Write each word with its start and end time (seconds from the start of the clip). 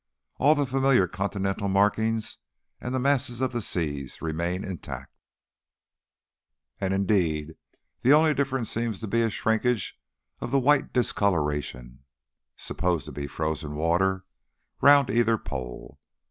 All 0.37 0.55
the 0.55 0.65
familiar 0.65 1.07
continental 1.07 1.69
markings 1.69 2.39
and 2.79 2.91
the 2.91 2.97
masses 2.99 3.39
of 3.39 3.51
the 3.51 3.61
seas 3.61 4.19
remain 4.19 4.63
intact, 4.63 5.15
and 6.79 6.91
indeed 6.91 7.53
the 8.01 8.11
only 8.11 8.33
difference 8.33 8.71
seems 8.71 8.99
to 9.01 9.07
be 9.07 9.21
a 9.21 9.29
shrinkage 9.29 10.01
of 10.39 10.49
the 10.49 10.57
white 10.59 10.91
discolouration 10.91 12.03
(supposed 12.57 13.05
to 13.05 13.11
be 13.11 13.27
frozen 13.27 13.75
water) 13.75 14.25
round 14.81 15.11
either 15.11 15.37
pole." 15.37 15.99